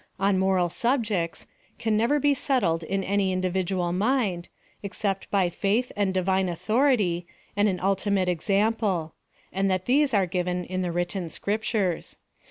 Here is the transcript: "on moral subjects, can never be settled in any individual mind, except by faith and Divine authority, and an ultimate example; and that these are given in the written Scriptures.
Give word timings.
"on 0.29 0.39
moral 0.39 0.67
subjects, 0.67 1.45
can 1.77 1.95
never 1.95 2.19
be 2.19 2.33
settled 2.33 2.81
in 2.81 3.03
any 3.03 3.31
individual 3.31 3.93
mind, 3.93 4.49
except 4.81 5.29
by 5.29 5.47
faith 5.47 5.91
and 5.95 6.11
Divine 6.11 6.49
authority, 6.49 7.27
and 7.55 7.69
an 7.69 7.79
ultimate 7.79 8.27
example; 8.27 9.13
and 9.53 9.69
that 9.69 9.85
these 9.85 10.11
are 10.11 10.25
given 10.25 10.63
in 10.65 10.81
the 10.81 10.91
written 10.91 11.29
Scriptures. 11.29 12.17